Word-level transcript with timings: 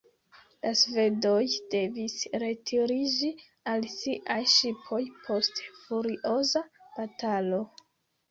La 0.65 0.69
svedoj 0.77 1.43
devis 1.73 2.13
retiriĝi 2.43 3.29
al 3.73 3.85
siaj 3.95 4.39
ŝipoj 4.53 5.01
post 5.27 5.61
furioza 5.83 6.65
batalo. 6.97 7.61